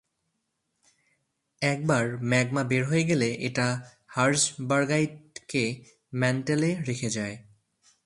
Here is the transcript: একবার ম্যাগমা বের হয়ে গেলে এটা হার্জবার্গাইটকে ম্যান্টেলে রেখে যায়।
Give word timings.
একবার 1.61 2.05
ম্যাগমা 2.21 2.63
বের 2.63 2.83
হয়ে 2.85 3.03
গেলে 3.03 3.29
এটা 3.39 3.67
হার্জবার্গাইটকে 4.07 5.63
ম্যান্টেলে 6.13 6.69
রেখে 6.87 7.09
যায়। 7.09 7.35